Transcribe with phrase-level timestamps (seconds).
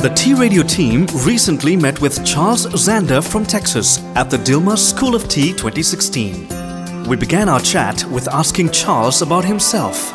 [0.00, 5.14] The T Radio team recently met with Charles Zander from Texas at the Dilmah School
[5.14, 7.04] of Tea 2016.
[7.04, 10.10] We began our chat with asking Charles about himself.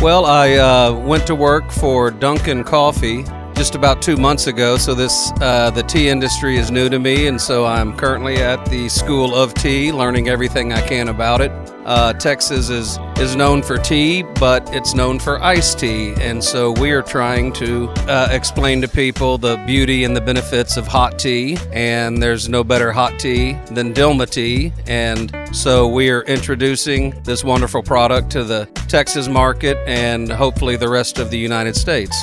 [0.00, 3.24] Well, I uh, went to work for Duncan Coffee
[3.54, 4.76] just about two months ago.
[4.76, 8.64] So this uh, the tea industry is new to me, and so I'm currently at
[8.66, 11.52] the School of Tea, learning everything I can about it.
[11.84, 16.72] Uh, Texas is is known for tea, but it's known for iced tea, and so
[16.72, 21.18] we are trying to uh, explain to people the beauty and the benefits of hot
[21.18, 21.56] tea.
[21.72, 27.44] And there's no better hot tea than Dilmah tea, and so we are introducing this
[27.44, 32.16] wonderful product to the Texas market and hopefully the rest of the United States.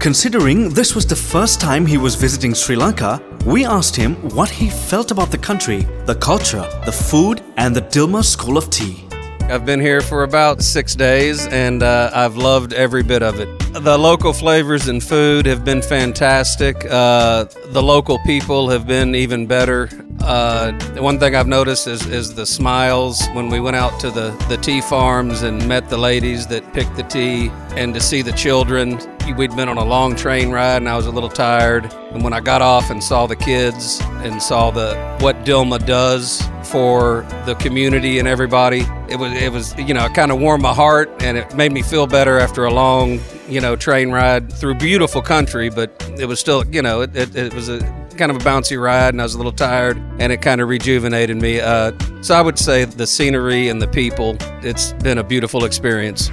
[0.00, 4.48] Considering this was the first time he was visiting Sri Lanka, we asked him what
[4.48, 9.04] he felt about the country, the culture, the food, and the Dilmah School of Tea.
[9.50, 13.48] I've been here for about six days and uh, I've loved every bit of it.
[13.72, 16.76] The local flavors and food have been fantastic.
[16.88, 19.88] Uh, the local people have been even better.
[20.20, 24.30] Uh, one thing I've noticed is, is the smiles when we went out to the,
[24.48, 28.32] the tea farms and met the ladies that picked the tea and to see the
[28.32, 29.00] children.
[29.36, 31.92] We'd been on a long train ride and I was a little tired.
[32.12, 36.42] And when I got off and saw the kids and saw the what Dilmah does
[36.64, 40.62] for the community and everybody, it was it was you know it kind of warmed
[40.62, 44.52] my heart and it made me feel better after a long you know train ride
[44.52, 45.68] through beautiful country.
[45.70, 47.80] But it was still you know it, it, it was a
[48.18, 50.68] kind of a bouncy ride and I was a little tired and it kind of
[50.68, 51.60] rejuvenated me.
[51.60, 56.30] Uh, so I would say the scenery and the people, it's been a beautiful experience.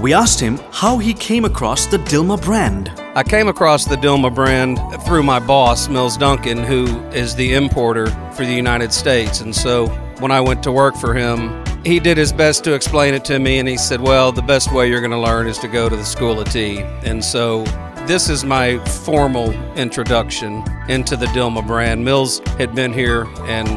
[0.00, 2.90] We asked him how he came across the Dilmah brand.
[3.14, 8.06] I came across the Dilmah brand through my boss, Mills Duncan, who is the importer
[8.32, 9.40] for the United States.
[9.40, 9.86] And so
[10.18, 13.38] when I went to work for him, he did his best to explain it to
[13.38, 15.88] me, and he said, Well, the best way you're going to learn is to go
[15.88, 16.80] to the School of Tea.
[17.04, 17.62] And so
[18.06, 22.04] this is my formal introduction into the Dilmah brand.
[22.04, 23.68] Mills had been here and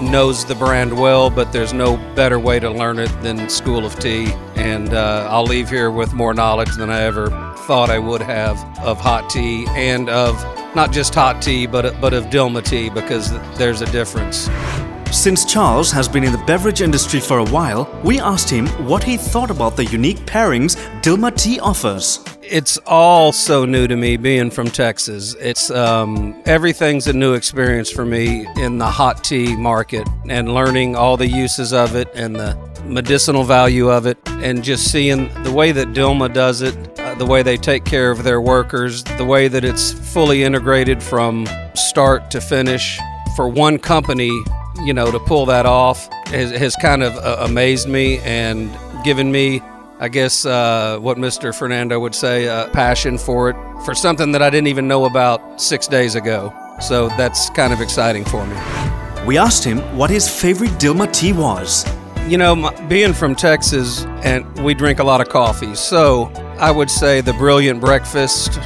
[0.00, 3.98] knows the brand well, but there's no better way to learn it than School of
[3.98, 4.32] Tea.
[4.56, 7.30] And uh, I'll leave here with more knowledge than I ever
[7.66, 10.34] thought I would have of hot tea and of
[10.74, 14.48] not just hot tea, but, but of Dilmah tea because there's a difference.
[15.14, 19.04] Since Charles has been in the beverage industry for a while, we asked him what
[19.04, 22.22] he thought about the unique pairings Dilmah Tea offers.
[22.42, 25.34] It's all so new to me being from Texas.
[25.36, 30.96] It's um, everything's a new experience for me in the hot tea market and learning
[30.96, 35.52] all the uses of it and the medicinal value of it and just seeing the
[35.52, 39.24] way that Dilmah does it, uh, the way they take care of their workers, the
[39.24, 42.98] way that it's fully integrated from start to finish
[43.36, 44.30] for one company,
[44.82, 49.30] you know, to pull that off has, has kind of uh, amazed me and given
[49.30, 49.60] me
[50.00, 51.56] I guess uh, what Mr.
[51.56, 55.60] Fernando would say, uh, passion for it, for something that I didn't even know about
[55.60, 56.52] six days ago.
[56.80, 58.56] So that's kind of exciting for me.
[59.24, 61.86] We asked him what his favorite Dilmah tea was.
[62.26, 66.24] You know, my, being from Texas, and we drink a lot of coffee, so
[66.58, 68.58] I would say the Brilliant Breakfast,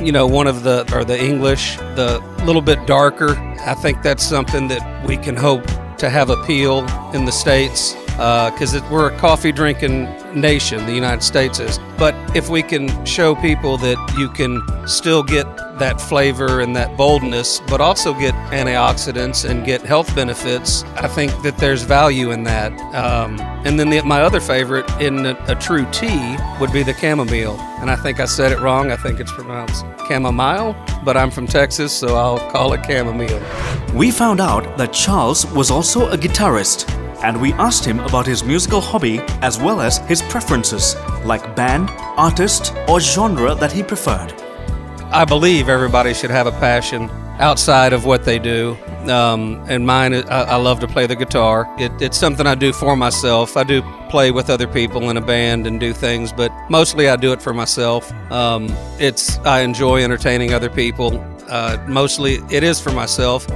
[0.00, 3.36] you know, one of the, or the English, the little bit darker.
[3.60, 5.66] I think that's something that we can hope
[5.98, 6.80] to have appeal
[7.14, 10.04] in the States because uh, we're a coffee drinking
[10.34, 11.78] nation, the United States is.
[11.98, 15.46] But if we can show people that you can still get
[15.78, 21.30] that flavor and that boldness, but also get antioxidants and get health benefits, I think
[21.42, 22.72] that there's value in that.
[22.94, 26.94] Um, and then the, my other favorite in a, a, true tea would be the
[26.94, 27.58] chamomile.
[27.80, 28.90] And I think I said it wrong.
[28.90, 33.42] I think it's pronounced chamomile, but I'm from Texas, so I'll call it chamomile.
[33.94, 36.90] We found out that Charles was also a guitarist
[37.22, 41.90] and we asked him about his musical hobby as well as his preferences, like band,
[42.16, 44.45] artist, or genre that he preferred.
[45.10, 47.08] I believe everybody should have a passion
[47.38, 48.76] outside of what they do.
[49.08, 51.72] Um, and mine, I, I, love to play the guitar.
[51.78, 53.56] It, it's something I do for myself.
[53.56, 57.14] I do play with other people in a band and do things, but mostly I
[57.14, 58.10] do it for myself.
[58.32, 58.66] Um,
[58.98, 61.24] it's I enjoy entertaining other people.
[61.48, 63.46] Uh, mostly it is for myself.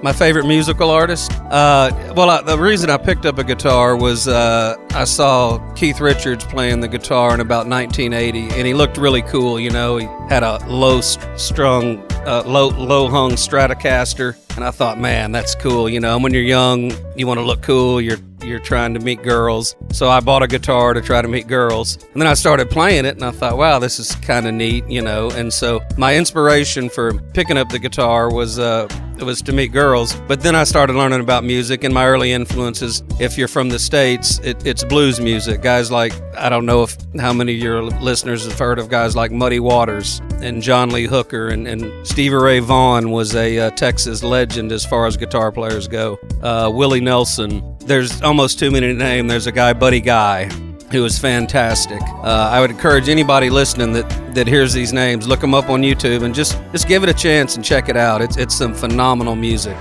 [0.00, 1.32] My favorite musical artist?
[1.50, 6.00] Uh, well, I, the reason I picked up a guitar was uh, I saw Keith
[6.00, 9.58] Richards playing the guitar in about 1980, and he looked really cool.
[9.58, 15.00] You know, he had a low strung, uh, low low hung Stratocaster, and I thought,
[15.00, 15.88] man, that's cool.
[15.88, 18.00] You know, and when you're young, you want to look cool.
[18.00, 19.74] You're you're trying to meet girls.
[19.92, 21.96] So I bought a guitar to try to meet girls.
[22.12, 24.88] And then I started playing it and I thought, wow, this is kind of neat,
[24.88, 25.28] you know.
[25.30, 28.86] And so my inspiration for picking up the guitar was uh,
[29.24, 30.14] was to meet girls.
[30.26, 33.78] But then I started learning about music, and my early influences, if you're from the
[33.78, 35.62] States, it, it's blues music.
[35.62, 39.16] Guys like, I don't know if how many of your listeners have heard of guys
[39.16, 43.70] like Muddy Waters and John Lee Hooker, and, and Stevie Ray Vaughan was a uh,
[43.70, 46.18] Texas legend as far as guitar players go.
[46.42, 47.76] Uh, Willie Nelson.
[47.80, 49.28] There's almost too many to name.
[49.28, 50.50] There's a guy, Buddy Guy,
[50.90, 52.00] who is fantastic.
[52.02, 55.82] Uh, I would encourage anybody listening that, that hears these names, look them up on
[55.82, 58.22] YouTube and just, just give it a chance and check it out.
[58.22, 59.76] It's, it's some phenomenal music.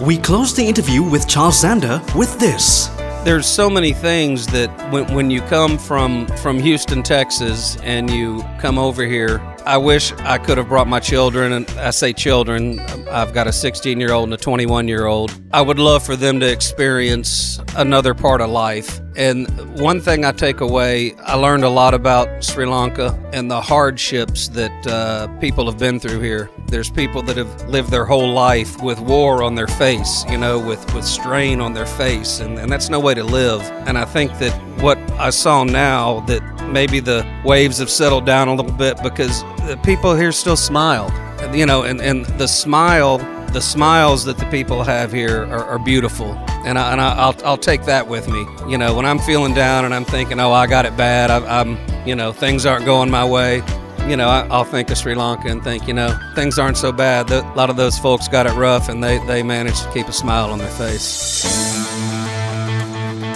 [0.00, 2.88] We close the interview with Charles Zander with this.
[3.24, 8.44] There's so many things that when, when you come from, from Houston, Texas, and you
[8.58, 12.78] come over here, I wish I could have brought my children, and I say children,
[13.10, 15.34] I've got a 16 year old and a 21 year old.
[15.52, 19.00] I would love for them to experience another part of life.
[19.16, 19.48] And
[19.80, 24.46] one thing I take away, I learned a lot about Sri Lanka and the hardships
[24.50, 26.48] that uh, people have been through here.
[26.68, 30.58] There's people that have lived their whole life with war on their face, you know,
[30.58, 33.62] with, with strain on their face, and, and that's no way to live.
[33.86, 36.42] And I think that what I saw now, that
[36.72, 41.08] maybe the waves have settled down a little bit because the people here still smile.
[41.54, 43.18] You know, and, and the smile,
[43.52, 46.32] the smiles that the people have here are, are beautiful.
[46.64, 48.44] And, I, and I, will I'll take that with me.
[48.68, 51.60] You know, when I'm feeling down and I'm thinking, oh, I got it bad, I,
[51.60, 53.62] I'm, you know, things aren't going my way,
[54.08, 56.92] you know, I, will think of Sri Lanka and think, you know, things aren't so
[56.92, 57.30] bad.
[57.30, 60.12] a lot of those folks got it rough and they, they managed to keep a
[60.12, 61.42] smile on their face.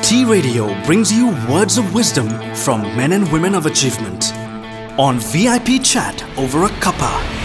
[0.09, 4.33] T Radio brings you words of wisdom from men and women of achievement
[4.99, 7.40] on VIP Chat over a cuppa.